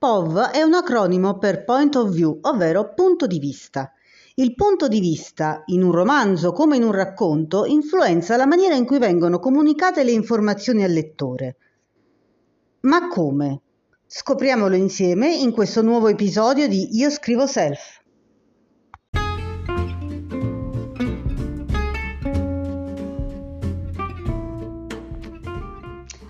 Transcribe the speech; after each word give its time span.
POV 0.00 0.50
è 0.50 0.62
un 0.62 0.74
acronimo 0.74 1.38
per 1.38 1.64
Point 1.64 1.96
of 1.96 2.12
View, 2.12 2.38
ovvero 2.42 2.94
punto 2.94 3.26
di 3.26 3.40
vista. 3.40 3.92
Il 4.36 4.54
punto 4.54 4.86
di 4.86 5.00
vista, 5.00 5.64
in 5.66 5.82
un 5.82 5.90
romanzo 5.90 6.52
come 6.52 6.76
in 6.76 6.84
un 6.84 6.92
racconto, 6.92 7.64
influenza 7.64 8.36
la 8.36 8.46
maniera 8.46 8.76
in 8.76 8.86
cui 8.86 9.00
vengono 9.00 9.40
comunicate 9.40 10.04
le 10.04 10.12
informazioni 10.12 10.84
al 10.84 10.92
lettore. 10.92 11.56
Ma 12.82 13.08
come? 13.08 13.60
Scopriamolo 14.06 14.76
insieme 14.76 15.34
in 15.34 15.50
questo 15.50 15.82
nuovo 15.82 16.06
episodio 16.06 16.68
di 16.68 16.96
Io 16.96 17.10
scrivo 17.10 17.48
self. 17.48 18.00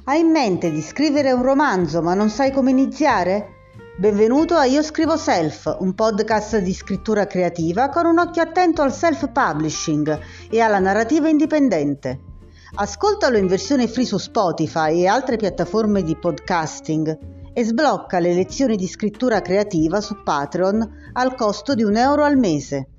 Hai 0.04 0.20
in 0.20 0.30
mente 0.30 0.70
di 0.70 0.80
scrivere 0.80 1.32
un 1.32 1.42
romanzo 1.42 2.00
ma 2.00 2.14
non 2.14 2.30
sai 2.30 2.50
come 2.50 2.70
iniziare? 2.70 3.56
Benvenuto 3.98 4.54
a 4.54 4.64
Io 4.64 4.80
Scrivo 4.80 5.16
Self, 5.16 5.74
un 5.80 5.92
podcast 5.92 6.58
di 6.58 6.72
scrittura 6.72 7.26
creativa 7.26 7.88
con 7.88 8.06
un 8.06 8.20
occhio 8.20 8.42
attento 8.42 8.80
al 8.80 8.92
self-publishing 8.92 10.20
e 10.48 10.60
alla 10.60 10.78
narrativa 10.78 11.28
indipendente. 11.28 12.20
Ascoltalo 12.76 13.36
in 13.38 13.48
versione 13.48 13.88
free 13.88 14.04
su 14.04 14.16
Spotify 14.16 15.00
e 15.00 15.08
altre 15.08 15.36
piattaforme 15.36 16.04
di 16.04 16.16
podcasting 16.16 17.18
e 17.52 17.64
sblocca 17.64 18.20
le 18.20 18.34
lezioni 18.34 18.76
di 18.76 18.86
scrittura 18.86 19.42
creativa 19.42 20.00
su 20.00 20.22
Patreon 20.22 21.10
al 21.14 21.34
costo 21.34 21.74
di 21.74 21.82
un 21.82 21.96
euro 21.96 22.22
al 22.22 22.36
mese. 22.36 22.90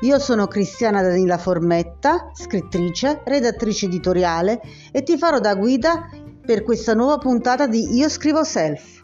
Io 0.00 0.18
sono 0.18 0.48
Cristiana 0.48 1.00
Danila 1.00 1.38
Formetta, 1.38 2.32
scrittrice, 2.34 3.20
redattrice 3.24 3.86
editoriale 3.86 4.60
e 4.90 5.04
ti 5.04 5.16
farò 5.16 5.38
da 5.38 5.54
guida 5.54 6.08
per 6.44 6.64
questa 6.64 6.94
nuova 6.94 7.18
puntata 7.18 7.68
di 7.68 7.94
Io 7.94 8.08
scrivo 8.08 8.42
self. 8.42 8.99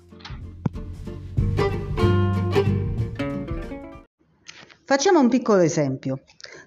Facciamo 4.89 5.19
un 5.19 5.29
piccolo 5.29 5.63
esempio. 5.63 6.21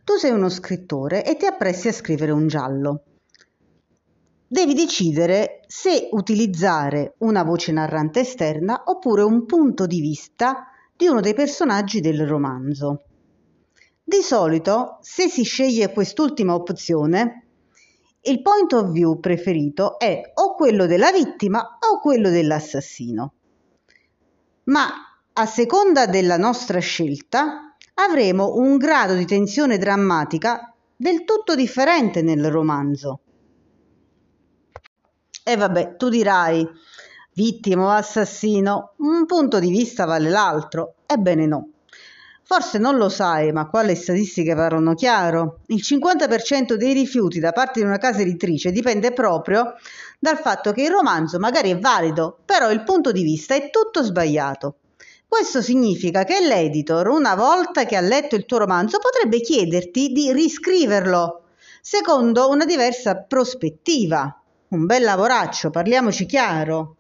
Tu 0.04 0.16
sei 0.16 0.32
uno 0.32 0.50
scrittore 0.50 1.24
e 1.24 1.38
ti 1.38 1.46
appresti 1.46 1.88
a 1.88 1.94
scrivere 1.94 2.34
un 2.34 2.48
giallo. 2.48 3.04
Devi 4.46 4.74
decidere 4.74 5.62
se 5.68 6.10
utilizzare 6.12 7.16
una 7.20 7.44
voce 7.44 7.72
narrante 7.72 8.20
esterna 8.20 8.84
oppure 8.88 9.22
un 9.22 9.46
punto 9.46 9.86
di 9.86 10.02
vista 10.02 10.68
di 10.98 11.08
uno 11.08 11.22
dei 11.22 11.34
personaggi 11.34 12.02
del 12.02 12.28
romanzo. 12.28 13.06
Di 14.04 14.22
solito, 14.22 14.98
se 15.00 15.30
si 15.30 15.44
sceglie 15.44 15.94
quest'ultima 15.94 16.54
opzione, 16.54 17.48
il 18.24 18.42
point 18.42 18.74
of 18.74 18.92
view 18.92 19.18
preferito 19.22 19.98
è 19.98 20.20
o 20.34 20.56
quello 20.56 20.88
della 20.88 21.14
vittima 21.14 21.78
o 21.80 22.02
quello 22.02 22.30
dell'assassino. 22.30 23.34
Ma 24.66 24.90
a 25.32 25.46
seconda 25.46 26.06
della 26.06 26.36
nostra 26.36 26.80
scelta 26.80 27.69
avremo 28.02 28.56
un 28.56 28.78
grado 28.78 29.14
di 29.14 29.26
tensione 29.26 29.78
drammatica 29.78 30.74
del 30.96 31.26
tutto 31.26 31.56
differente 31.56 32.22
nel 32.22 32.50
romanzo. 32.50 33.20
E 35.44 35.56
vabbè, 35.56 35.96
tu 35.98 36.10
dirai, 36.10 36.66
vittima 37.34 37.86
o 37.86 37.90
assassino, 37.90 38.94
un 38.98 39.26
punto 39.26 39.60
di 39.60 39.70
vista 39.70 40.06
vale 40.06 40.30
l'altro. 40.30 40.96
Ebbene 41.06 41.46
no. 41.46 41.70
Forse 42.44 42.78
non 42.78 42.96
lo 42.96 43.10
sai, 43.10 43.52
ma 43.52 43.68
qua 43.68 43.84
le 43.84 43.96
statistiche 43.96 44.56
parlano 44.56 44.94
chiaro. 44.96 45.60
Il 45.68 45.82
50% 45.84 46.76
dei 46.76 46.94
rifiuti 46.94 47.40
da 47.40 47.52
parte 47.52 47.82
di 47.82 47.86
una 47.86 47.98
casa 47.98 48.22
editrice 48.22 48.72
dipende 48.72 49.12
proprio 49.12 49.74
dal 50.18 50.38
fatto 50.38 50.72
che 50.72 50.84
il 50.84 50.90
romanzo 50.90 51.38
magari 51.38 51.72
è 51.72 51.80
valido, 51.80 52.40
però 52.46 52.72
il 52.72 52.84
punto 52.84 53.12
di 53.12 53.24
vista 53.24 53.56
è 53.56 53.70
tutto 53.70 54.04
sbagliato. 54.04 54.76
Questo 55.30 55.62
significa 55.62 56.24
che 56.24 56.40
l'editor, 56.42 57.08
una 57.10 57.36
volta 57.36 57.86
che 57.86 57.96
ha 57.96 58.02
letto 58.02 58.36
il 58.36 58.48
tuo 58.48 58.58
romanzo, 58.58 58.98
potrebbe 58.98 59.42
chiederti 59.42 60.12
di 60.12 60.34
riscriverlo 60.34 61.44
secondo 61.82 62.50
una 62.50 62.66
diversa 62.66 63.16
prospettiva. 63.16 64.42
Un 64.70 64.88
bel 64.88 65.04
lavoraccio, 65.04 65.70
parliamoci 65.70 66.26
chiaro. 66.26 66.96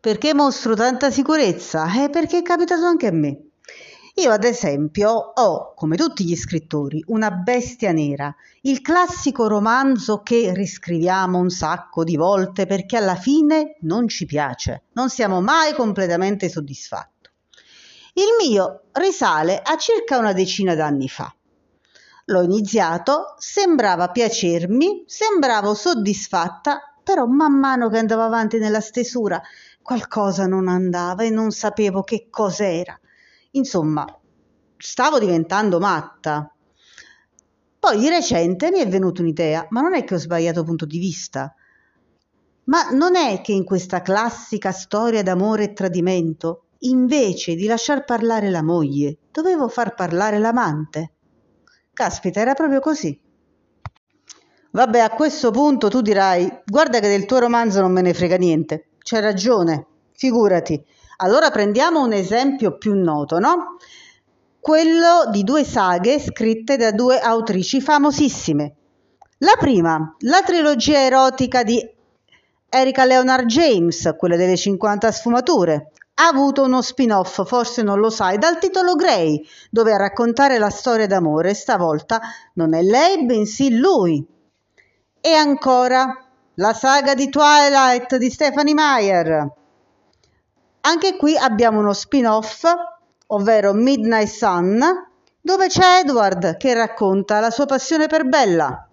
Perché 0.00 0.32
mostro 0.32 0.76
tanta 0.76 1.10
sicurezza? 1.10 2.04
Eh, 2.04 2.08
perché 2.08 2.38
è 2.38 2.42
capitato 2.42 2.84
anche 2.84 3.08
a 3.08 3.12
me. 3.12 3.46
Io 4.16 4.30
ad 4.30 4.44
esempio 4.44 5.10
ho, 5.10 5.72
come 5.74 5.96
tutti 5.96 6.24
gli 6.24 6.36
scrittori, 6.36 7.02
una 7.06 7.30
bestia 7.30 7.92
nera, 7.92 8.34
il 8.62 8.82
classico 8.82 9.48
romanzo 9.48 10.20
che 10.20 10.52
riscriviamo 10.54 11.38
un 11.38 11.48
sacco 11.48 12.04
di 12.04 12.16
volte 12.16 12.66
perché 12.66 12.98
alla 12.98 13.16
fine 13.16 13.76
non 13.80 14.08
ci 14.08 14.26
piace, 14.26 14.82
non 14.92 15.08
siamo 15.08 15.40
mai 15.40 15.72
completamente 15.72 16.50
soddisfatti. 16.50 17.30
Il 18.14 18.46
mio 18.46 18.82
risale 18.92 19.58
a 19.64 19.78
circa 19.78 20.18
una 20.18 20.34
decina 20.34 20.74
d'anni 20.74 21.08
fa. 21.08 21.34
L'ho 22.26 22.42
iniziato, 22.42 23.34
sembrava 23.38 24.10
piacermi, 24.10 25.04
sembravo 25.06 25.72
soddisfatta, 25.72 26.98
però 27.02 27.24
man 27.24 27.58
mano 27.58 27.88
che 27.88 27.96
andavo 27.96 28.22
avanti 28.22 28.58
nella 28.58 28.82
stesura 28.82 29.40
qualcosa 29.80 30.46
non 30.46 30.68
andava 30.68 31.22
e 31.22 31.30
non 31.30 31.50
sapevo 31.50 32.02
che 32.02 32.26
cos'era. 32.28 33.00
Insomma, 33.52 34.06
stavo 34.76 35.18
diventando 35.18 35.78
matta. 35.78 36.54
Poi 37.78 37.98
di 37.98 38.08
recente 38.08 38.70
mi 38.70 38.78
è 38.78 38.88
venuta 38.88 39.22
un'idea, 39.22 39.66
ma 39.70 39.80
non 39.80 39.94
è 39.94 40.04
che 40.04 40.14
ho 40.14 40.18
sbagliato 40.18 40.64
punto 40.64 40.86
di 40.86 40.98
vista. 40.98 41.54
Ma 42.64 42.90
non 42.90 43.16
è 43.16 43.40
che 43.40 43.52
in 43.52 43.64
questa 43.64 44.00
classica 44.02 44.70
storia 44.72 45.22
d'amore 45.22 45.64
e 45.64 45.72
tradimento, 45.72 46.66
invece 46.80 47.54
di 47.54 47.66
lasciar 47.66 48.04
parlare 48.04 48.50
la 48.50 48.62
moglie, 48.62 49.18
dovevo 49.30 49.68
far 49.68 49.94
parlare 49.94 50.38
l'amante? 50.38 51.12
Caspita, 51.92 52.40
era 52.40 52.54
proprio 52.54 52.80
così. 52.80 53.20
Vabbè, 54.70 55.00
a 55.00 55.10
questo 55.10 55.50
punto 55.50 55.88
tu 55.88 56.00
dirai, 56.00 56.50
guarda 56.64 57.00
che 57.00 57.08
del 57.08 57.26
tuo 57.26 57.40
romanzo 57.40 57.80
non 57.80 57.92
me 57.92 58.00
ne 58.00 58.14
frega 58.14 58.36
niente. 58.36 58.92
C'hai 58.98 59.20
ragione, 59.20 59.86
figurati. 60.12 60.82
Allora 61.22 61.50
prendiamo 61.50 62.02
un 62.02 62.12
esempio 62.12 62.76
più 62.76 62.94
noto, 62.94 63.38
no? 63.38 63.76
Quello 64.58 65.30
di 65.30 65.44
due 65.44 65.62
saghe 65.62 66.18
scritte 66.18 66.76
da 66.76 66.90
due 66.90 67.20
autrici 67.20 67.80
famosissime. 67.80 68.74
La 69.38 69.54
prima, 69.56 70.16
la 70.20 70.42
trilogia 70.42 70.98
erotica 70.98 71.62
di 71.62 71.80
Erika 72.68 73.04
Leonard 73.04 73.46
James, 73.46 74.14
quella 74.18 74.34
delle 74.34 74.56
50 74.56 75.12
sfumature. 75.12 75.92
Ha 76.14 76.26
avuto 76.26 76.64
uno 76.64 76.82
spin-off, 76.82 77.46
forse 77.46 77.82
non 77.82 78.00
lo 78.00 78.10
sai, 78.10 78.36
dal 78.38 78.58
titolo 78.58 78.96
Grey, 78.96 79.46
dove 79.70 79.92
a 79.92 79.98
raccontare 79.98 80.58
la 80.58 80.70
storia 80.70 81.06
d'amore 81.06 81.54
stavolta 81.54 82.20
non 82.54 82.74
è 82.74 82.82
lei, 82.82 83.24
bensì 83.24 83.78
lui. 83.78 84.26
E 85.20 85.32
ancora 85.32 86.20
la 86.54 86.72
saga 86.72 87.14
di 87.14 87.28
Twilight 87.28 88.16
di 88.16 88.28
Stephanie 88.28 88.74
Meyer 88.74 89.60
anche 90.82 91.16
qui 91.16 91.36
abbiamo 91.36 91.80
uno 91.80 91.92
spin-off, 91.92 92.64
ovvero 93.28 93.72
Midnight 93.72 94.28
Sun, 94.28 94.80
dove 95.40 95.66
c'è 95.68 96.00
Edward 96.00 96.56
che 96.56 96.74
racconta 96.74 97.40
la 97.40 97.50
sua 97.50 97.66
passione 97.66 98.06
per 98.06 98.26
Bella. 98.26 98.88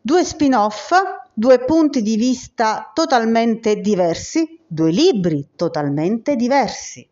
Due 0.00 0.24
spin-off, 0.24 0.92
due 1.32 1.58
punti 1.64 2.02
di 2.02 2.16
vista 2.16 2.90
totalmente 2.94 3.76
diversi, 3.76 4.60
due 4.66 4.90
libri 4.90 5.50
totalmente 5.56 6.36
diversi. 6.36 7.08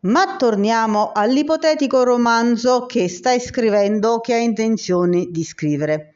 Ma 0.00 0.36
torniamo 0.36 1.12
all'ipotetico 1.12 2.02
romanzo 2.02 2.84
che 2.84 3.08
stai 3.08 3.40
scrivendo 3.40 4.20
che 4.20 4.34
hai 4.34 4.44
intenzione 4.44 5.26
di 5.30 5.42
scrivere. 5.42 6.14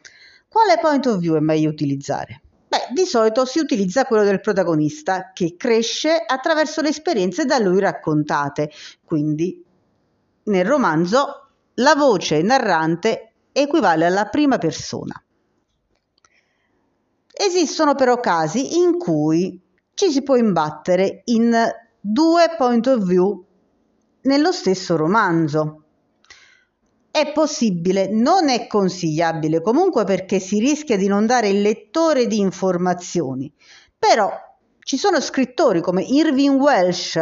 Quale 0.48 0.78
point 0.78 1.06
of 1.06 1.18
view 1.18 1.36
è 1.36 1.40
meglio 1.40 1.70
utilizzare? 1.70 2.42
Beh, 2.68 2.88
di 2.92 3.06
solito 3.06 3.46
si 3.46 3.60
utilizza 3.60 4.04
quello 4.04 4.24
del 4.24 4.40
protagonista 4.40 5.32
che 5.32 5.56
cresce 5.56 6.22
attraverso 6.26 6.82
le 6.82 6.90
esperienze 6.90 7.46
da 7.46 7.58
lui 7.58 7.80
raccontate. 7.80 8.70
Quindi 9.04 9.64
nel 10.44 10.66
romanzo 10.66 11.48
la 11.74 11.94
voce 11.94 12.42
narrante 12.42 13.32
equivale 13.52 14.04
alla 14.04 14.26
prima 14.26 14.58
persona. 14.58 15.14
Esistono 17.32 17.94
però 17.94 18.20
casi 18.20 18.76
in 18.78 18.98
cui 18.98 19.60
ci 19.94 20.10
si 20.10 20.22
può 20.22 20.36
imbattere 20.36 21.22
in 21.26 21.56
due 22.00 22.54
point 22.56 22.86
of 22.86 23.02
view 23.02 23.44
nello 24.22 24.52
stesso 24.52 24.96
romanzo. 24.96 25.84
È 27.18 27.32
possibile, 27.32 28.06
non 28.06 28.48
è 28.48 28.68
consigliabile 28.68 29.60
comunque 29.60 30.04
perché 30.04 30.38
si 30.38 30.60
rischia 30.60 30.96
di 30.96 31.08
non 31.08 31.26
dare 31.26 31.48
il 31.48 31.60
lettore 31.60 32.28
di 32.28 32.38
informazioni. 32.38 33.52
Però 33.98 34.30
ci 34.78 34.96
sono 34.96 35.20
scrittori 35.20 35.80
come 35.80 36.04
Irving 36.04 36.60
Welsh 36.60 37.18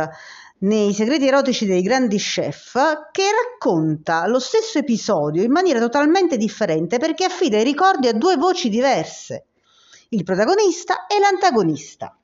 nei 0.58 0.92
segreti 0.92 1.26
erotici 1.26 1.64
dei 1.64 1.80
grandi 1.80 2.18
chef 2.18 2.74
che 3.10 3.22
racconta 3.22 4.26
lo 4.26 4.38
stesso 4.38 4.76
episodio 4.78 5.42
in 5.42 5.50
maniera 5.50 5.80
totalmente 5.80 6.36
differente 6.36 6.98
perché 6.98 7.24
affida 7.24 7.56
i 7.58 7.64
ricordi 7.64 8.08
a 8.08 8.12
due 8.12 8.36
voci 8.36 8.68
diverse, 8.68 9.46
il 10.10 10.24
protagonista 10.24 11.06
e 11.06 11.18
l'antagonista. 11.18 12.14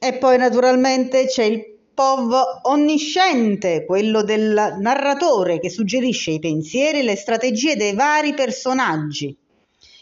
E 0.00 0.16
poi 0.16 0.38
naturalmente 0.38 1.26
c'è 1.26 1.44
il 1.44 1.73
POV 1.94 2.60
onnisciente, 2.62 3.84
quello 3.84 4.22
del 4.22 4.76
narratore 4.80 5.60
che 5.60 5.70
suggerisce 5.70 6.32
i 6.32 6.40
pensieri 6.40 6.98
e 6.98 7.02
le 7.04 7.16
strategie 7.16 7.76
dei 7.76 7.94
vari 7.94 8.34
personaggi 8.34 9.36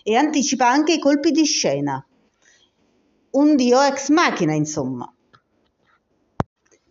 e 0.03 0.17
anticipa 0.17 0.69
anche 0.69 0.95
i 0.95 0.99
colpi 0.99 1.31
di 1.31 1.45
scena. 1.45 2.05
Un 3.33 3.57
dio 3.57 3.81
ex 3.83 4.09
machina, 4.09 4.55
insomma. 4.55 5.13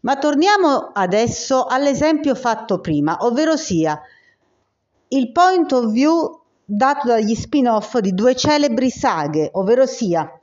Ma 0.01 0.17
torniamo 0.17 0.91
adesso 0.93 1.65
all'esempio 1.65 2.35
fatto 2.35 2.79
prima, 2.79 3.17
ovvero 3.21 3.57
sia 3.57 3.99
il 5.09 5.31
point 5.31 5.71
of 5.73 5.91
view 5.91 6.41
dato 6.63 7.07
dagli 7.07 7.35
spin-off 7.35 7.97
di 7.97 8.13
due 8.13 8.35
celebri 8.35 8.89
saghe, 8.89 9.49
ovvero 9.53 9.85
sia 9.85 10.40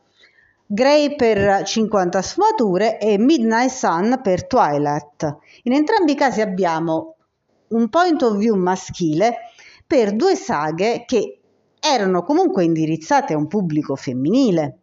Grey 0.71 1.17
per 1.17 1.63
50 1.63 2.21
sfumature 2.21 2.99
e 2.99 3.17
Midnight 3.17 3.71
Sun 3.71 4.21
per 4.23 4.47
Twilight. 4.47 5.39
In 5.63 5.73
entrambi 5.73 6.13
i 6.13 6.15
casi 6.15 6.43
abbiamo 6.43 7.17
un 7.69 7.89
point 7.89 8.21
of 8.21 8.37
view 8.37 8.55
maschile 8.55 9.35
per 9.87 10.15
due 10.15 10.37
saghe 10.37 11.05
che 11.07 11.41
erano 11.81 12.23
comunque 12.23 12.65
indirizzate 12.65 13.33
a 13.33 13.39
un 13.39 13.47
pubblico 13.47 13.97
femminile. 13.97 14.79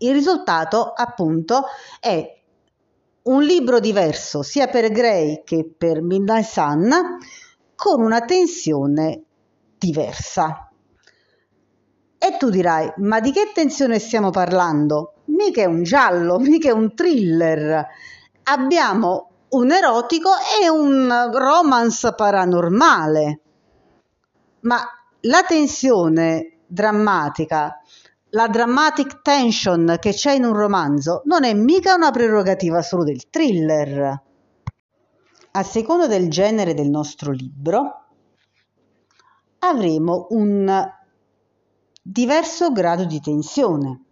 Il 0.00 0.12
risultato, 0.12 0.92
appunto, 0.94 1.62
è 1.98 2.38
un 3.22 3.42
libro 3.42 3.80
diverso 3.80 4.42
sia 4.42 4.68
per 4.68 4.90
Grey 4.90 5.44
che 5.44 5.64
per 5.64 6.02
Midnight 6.02 6.44
Sun, 6.44 6.90
con 7.74 8.02
una 8.02 8.20
tensione 8.20 9.22
diversa. 9.78 10.67
E 12.18 12.36
tu 12.36 12.50
dirai, 12.50 12.92
ma 12.96 13.20
di 13.20 13.30
che 13.30 13.52
tensione 13.54 14.00
stiamo 14.00 14.30
parlando? 14.30 15.14
Mica 15.26 15.62
è 15.62 15.66
un 15.66 15.84
giallo, 15.84 16.38
mica 16.40 16.68
è 16.68 16.72
un 16.72 16.94
thriller. 16.94 17.86
Abbiamo 18.42 19.30
un 19.50 19.70
erotico 19.70 20.30
e 20.60 20.68
un 20.68 21.30
romance 21.32 22.12
paranormale. 22.14 23.40
Ma 24.60 24.78
la 25.20 25.42
tensione 25.42 26.58
drammatica, 26.66 27.80
la 28.30 28.48
dramatic 28.48 29.22
tension 29.22 29.96
che 30.00 30.12
c'è 30.12 30.32
in 30.32 30.44
un 30.44 30.52
romanzo 30.52 31.22
non 31.24 31.44
è 31.44 31.54
mica 31.54 31.94
una 31.94 32.10
prerogativa 32.10 32.82
solo 32.82 33.04
del 33.04 33.30
thriller. 33.30 34.22
A 35.52 35.62
seconda 35.62 36.06
del 36.06 36.28
genere 36.28 36.74
del 36.74 36.90
nostro 36.90 37.32
libro, 37.32 38.06
avremo 39.60 40.26
un 40.30 40.96
diverso 42.10 42.72
grado 42.72 43.04
di 43.04 43.20
tensione. 43.20 44.02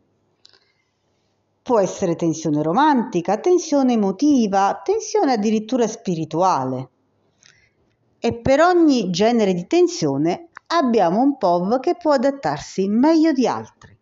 Può 1.62 1.80
essere 1.80 2.14
tensione 2.14 2.62
romantica, 2.62 3.38
tensione 3.38 3.94
emotiva, 3.94 4.82
tensione 4.84 5.32
addirittura 5.32 5.86
spirituale. 5.86 6.90
E 8.18 8.34
per 8.34 8.60
ogni 8.60 9.08
genere 9.08 9.54
di 9.54 9.66
tensione 9.66 10.50
abbiamo 10.66 11.22
un 11.22 11.38
POV 11.38 11.80
che 11.80 11.96
può 11.96 12.12
adattarsi 12.12 12.86
meglio 12.86 13.32
di 13.32 13.46
altri. 13.46 13.98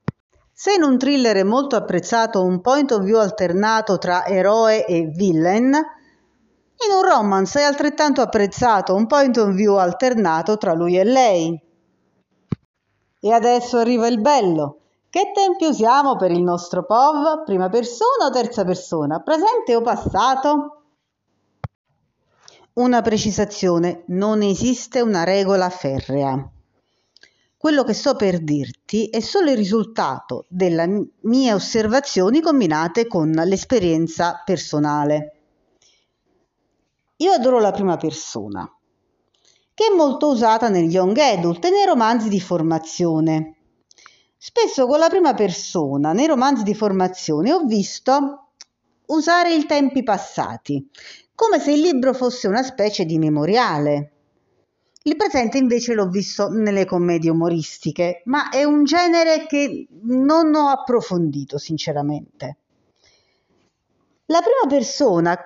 Se 0.53 0.75
in 0.75 0.83
un 0.83 0.99
thriller 0.99 1.37
è 1.37 1.45
molto 1.45 1.77
apprezzato 1.77 2.43
un 2.43 2.61
point 2.61 2.91
of 2.91 3.03
view 3.05 3.19
alternato 3.19 3.97
tra 3.99 4.27
eroe 4.27 4.85
e 4.87 5.07
villain, 5.07 5.67
in 5.67 6.93
un 6.93 7.09
romance 7.09 7.61
è 7.61 7.63
altrettanto 7.63 8.21
apprezzato 8.21 8.93
un 8.97 9.07
point 9.07 9.37
of 9.37 9.51
view 9.51 9.77
alternato 9.77 10.59
tra 10.59 10.75
lui 10.75 10.99
e 10.99 11.05
lei. 11.05 11.64
E 13.25 13.33
adesso 13.33 13.79
arriva 13.79 14.07
il 14.07 14.21
bello. 14.21 14.81
Che 15.09 15.33
tempio 15.33 15.71
usiamo 15.71 16.15
per 16.17 16.31
il 16.31 16.43
nostro 16.43 16.85
POV? 16.85 17.43
Prima 17.45 17.71
persona 17.71 18.27
o 18.27 18.31
terza 18.31 18.67
persona? 18.67 19.21
Presente 19.21 19.75
o 19.75 19.81
passato? 19.81 20.83
Una 22.75 23.01
precisazione, 23.01 24.03
non 24.09 24.43
esiste 24.43 25.01
una 25.01 25.25
regola 25.25 25.71
ferrea. 25.71 26.51
Quello 27.57 27.83
che 27.83 27.95
sto 27.95 28.15
per 28.15 28.41
dirti 28.41 29.09
è 29.09 29.21
solo 29.21 29.51
il 29.51 29.57
risultato 29.57 30.45
delle 30.49 31.07
mie 31.21 31.55
osservazioni 31.55 32.43
combinate 32.43 33.07
con 33.07 33.31
l'esperienza 33.31 34.43
personale. 34.45 35.33
Io 37.17 37.33
adoro 37.33 37.59
la 37.59 37.73
prima 37.73 37.97
persona 37.97 38.71
che 39.75 39.89
è 39.91 39.95
molto 39.95 40.29
usata 40.29 40.69
negli 40.69 40.93
young 40.93 41.17
adult 41.19 41.65
e 41.65 41.71
nei 41.71 41.85
romanzi 41.85 42.29
di 42.29 42.41
formazione. 42.41 43.57
Spesso 44.39 44.87
con 44.87 44.99
la 44.99 45.09
prima 45.09 45.35
persona, 45.35 46.13
nei 46.13 46.27
romanzi 46.27 46.63
di 46.63 46.75
formazione, 46.75 47.53
ho 47.53 47.65
visto 47.65 48.51
usare 49.07 49.55
i 49.55 49.67
tempi 49.67 50.03
passati, 50.03 50.89
come 51.35 51.59
se 51.59 51.73
il 51.73 51.81
libro 51.81 52.15
fosse 52.15 52.47
una 52.47 52.63
specie 52.63 53.05
di 53.05 53.19
memoriale. 53.19 54.11
Il 55.03 55.17
presente 55.17 55.59
invece 55.59 55.93
l'ho 55.93 56.09
visto 56.09 56.49
nelle 56.49 56.85
commedie 56.85 57.31
umoristiche, 57.31 58.23
ma 58.27 58.51
è 58.51 58.65
un 58.65 58.85
genere 58.85 59.47
che 59.47 59.87
non 60.03 60.55
ho 60.55 60.69
approfondito 60.69 61.59
sinceramente. 61.59 62.57
La 64.27 64.41
prima 64.41 64.67
persona 64.67 65.39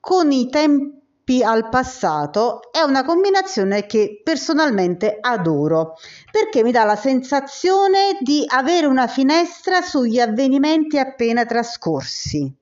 con 0.00 0.32
i 0.32 0.48
tempi 0.48 0.95
al 1.42 1.68
passato 1.68 2.70
è 2.70 2.80
una 2.82 3.04
combinazione 3.04 3.84
che 3.86 4.20
personalmente 4.22 5.18
adoro 5.20 5.94
perché 6.30 6.62
mi 6.62 6.70
dà 6.70 6.84
la 6.84 6.94
sensazione 6.94 8.16
di 8.20 8.44
avere 8.46 8.86
una 8.86 9.08
finestra 9.08 9.82
sugli 9.82 10.20
avvenimenti 10.20 10.98
appena 10.98 11.44
trascorsi. 11.44 12.54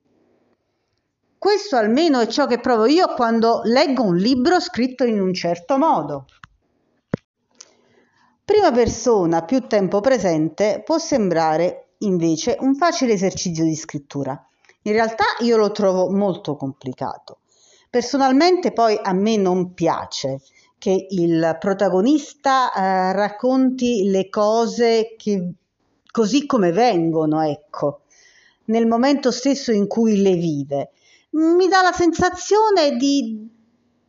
Questo 1.37 1.75
almeno 1.75 2.19
è 2.19 2.25
ciò 2.25 2.47
che 2.47 2.59
provo 2.59 2.87
io 2.87 3.13
quando 3.13 3.61
leggo 3.65 4.01
un 4.01 4.15
libro 4.15 4.59
scritto 4.59 5.03
in 5.03 5.21
un 5.21 5.31
certo 5.31 5.77
modo. 5.77 6.25
Prima 8.43 8.71
persona 8.71 9.43
più 9.43 9.67
tempo 9.67 10.01
presente 10.01 10.81
può 10.83 10.97
sembrare 10.97 11.89
invece 11.99 12.57
un 12.61 12.73
facile 12.73 13.13
esercizio 13.13 13.63
di 13.63 13.75
scrittura. 13.75 14.43
In 14.83 14.93
realtà 14.93 15.25
io 15.41 15.55
lo 15.55 15.71
trovo 15.71 16.09
molto 16.09 16.55
complicato 16.55 17.41
Personalmente 17.95 18.73
poi 18.73 18.99
a 19.01 19.13
me 19.13 19.37
non 19.37 19.73
piace 19.73 20.41
che 20.77 21.07
il 21.11 21.55
protagonista 21.57 22.73
eh, 22.73 23.13
racconti 23.13 24.09
le 24.09 24.27
cose 24.27 25.15
che, 25.17 25.53
così 26.11 26.45
come 26.45 26.73
vengono, 26.73 27.39
ecco, 27.39 28.01
nel 28.65 28.85
momento 28.85 29.31
stesso 29.31 29.71
in 29.71 29.87
cui 29.87 30.21
le 30.21 30.33
vive. 30.33 30.91
Mi 31.29 31.69
dà 31.69 31.83
la 31.83 31.93
sensazione 31.93 32.97
di, 32.97 33.47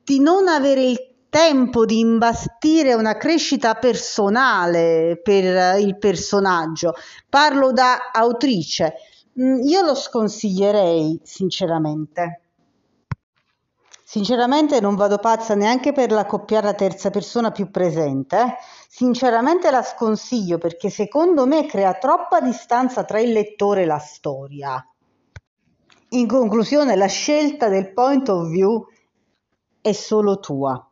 di 0.02 0.18
non 0.18 0.48
avere 0.48 0.82
il 0.82 0.98
tempo 1.30 1.84
di 1.84 2.00
imbastire 2.00 2.92
una 2.92 3.16
crescita 3.16 3.74
personale 3.74 5.20
per 5.22 5.78
il 5.78 5.96
personaggio. 5.96 6.94
Parlo 7.28 7.70
da 7.70 8.10
autrice. 8.12 8.94
Mm, 9.40 9.60
io 9.62 9.82
lo 9.82 9.94
sconsiglierei, 9.94 11.20
sinceramente. 11.22 12.40
Sinceramente 14.08 14.80
non 14.80 14.94
vado 14.94 15.18
pazza 15.18 15.56
neanche 15.56 15.90
per 15.90 16.12
la 16.12 16.26
coppiata 16.26 16.74
terza 16.74 17.10
persona 17.10 17.50
più 17.50 17.72
presente. 17.72 18.36
Eh? 18.36 18.54
Sinceramente 18.88 19.68
la 19.72 19.82
sconsiglio 19.82 20.58
perché 20.58 20.90
secondo 20.90 21.44
me 21.44 21.66
crea 21.66 21.92
troppa 21.94 22.40
distanza 22.40 23.02
tra 23.02 23.18
il 23.18 23.32
lettore 23.32 23.82
e 23.82 23.86
la 23.86 23.98
storia. 23.98 24.88
In 26.10 26.28
conclusione, 26.28 26.94
la 26.94 27.08
scelta 27.08 27.66
del 27.66 27.92
point 27.92 28.28
of 28.28 28.48
view 28.48 28.86
è 29.80 29.90
solo 29.90 30.38
tua. 30.38 30.88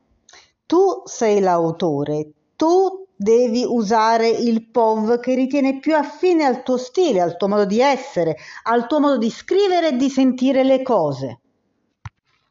Tu 0.66 1.02
sei 1.04 1.38
l'autore, 1.38 2.32
tu 2.56 3.06
devi 3.14 3.64
usare 3.64 4.26
il 4.28 4.68
POV 4.68 5.20
che 5.20 5.36
ritiene 5.36 5.78
più 5.78 5.94
affine 5.94 6.46
al 6.46 6.64
tuo 6.64 6.78
stile, 6.78 7.20
al 7.20 7.36
tuo 7.36 7.46
modo 7.46 7.64
di 7.64 7.80
essere, 7.80 8.34
al 8.64 8.88
tuo 8.88 8.98
modo 8.98 9.18
di 9.18 9.30
scrivere 9.30 9.90
e 9.90 9.96
di 9.96 10.10
sentire 10.10 10.64
le 10.64 10.82
cose. 10.82 11.38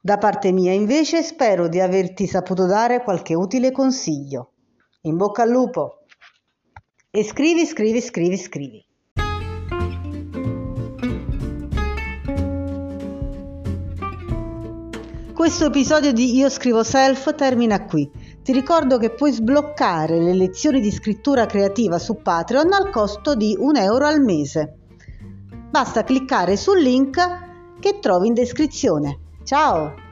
Da 0.05 0.17
parte 0.17 0.51
mia 0.51 0.73
invece 0.73 1.23
spero 1.23 1.69
di 1.69 1.79
averti 1.79 2.27
saputo 2.27 2.65
dare 2.65 3.01
qualche 3.03 3.35
utile 3.35 3.71
consiglio. 3.71 4.51
In 5.03 5.15
bocca 5.15 5.43
al 5.43 5.49
lupo! 5.49 5.99
E 7.09 7.23
scrivi, 7.23 7.65
scrivi, 7.65 8.01
scrivi, 8.01 8.35
scrivi. 8.35 8.85
Questo 15.33 15.67
episodio 15.67 16.11
di 16.11 16.35
Io 16.35 16.49
scrivo 16.49 16.83
self 16.83 17.33
termina 17.35 17.85
qui. 17.85 18.11
Ti 18.43 18.51
ricordo 18.51 18.97
che 18.97 19.11
puoi 19.11 19.31
sbloccare 19.31 20.19
le 20.19 20.33
lezioni 20.33 20.81
di 20.81 20.91
scrittura 20.91 21.45
creativa 21.45 21.97
su 21.97 22.21
Patreon 22.21 22.73
al 22.73 22.89
costo 22.89 23.35
di 23.35 23.55
un 23.57 23.77
euro 23.77 24.05
al 24.05 24.19
mese. 24.19 24.79
Basta 25.69 26.03
cliccare 26.03 26.57
sul 26.57 26.81
link 26.81 27.79
che 27.79 27.99
trovi 28.01 28.27
in 28.27 28.33
descrizione. 28.33 29.22
Ciao! 29.45 30.02